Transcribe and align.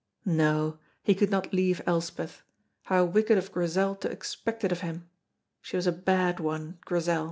No, 0.25 0.79
he 1.03 1.13
could 1.13 1.29
not 1.29 1.53
leave 1.53 1.79
Elspeth, 1.85 2.41
how 2.85 3.05
wicked 3.05 3.37
of 3.37 3.51
Grizel 3.51 3.93
to 3.97 4.09
expect 4.09 4.63
it 4.63 4.71
of 4.71 4.81
him; 4.81 5.07
she 5.61 5.75
was 5.75 5.85
a 5.85 5.91
bad 5.91 6.39
one, 6.39 6.79
Grizel. 6.85 7.19